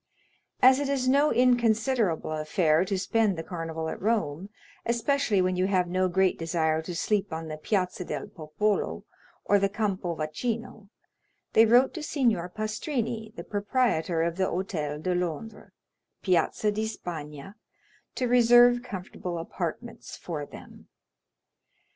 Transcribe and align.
As 0.63 0.79
it 0.79 0.89
is 0.89 1.07
no 1.07 1.31
inconsiderable 1.31 2.31
affair 2.31 2.83
to 2.85 2.97
spend 2.97 3.37
the 3.37 3.43
Carnival 3.43 3.87
at 3.87 4.01
Rome, 4.01 4.49
especially 4.83 5.43
when 5.43 5.55
you 5.55 5.67
have 5.67 5.87
no 5.87 6.07
great 6.07 6.39
desire 6.39 6.81
to 6.81 6.95
sleep 6.95 7.31
on 7.31 7.49
the 7.49 7.57
Piazza 7.57 8.03
del 8.03 8.25
Popolo, 8.29 9.05
or 9.45 9.59
the 9.59 9.69
Campo 9.69 10.15
Vaccino, 10.15 10.89
they 11.53 11.67
wrote 11.67 11.93
to 11.93 12.01
Signor 12.01 12.49
Pastrini, 12.49 13.31
the 13.35 13.43
proprietor 13.43 14.23
of 14.23 14.37
the 14.37 14.45
Hôtel 14.45 15.03
de 15.03 15.13
Londres, 15.13 15.69
Piazza 16.23 16.71
di 16.71 16.87
Spagna, 16.87 17.53
to 18.15 18.27
reserve 18.27 18.81
comfortable 18.81 19.37
apartments 19.37 20.17
for 20.17 20.47
them. 20.47 20.87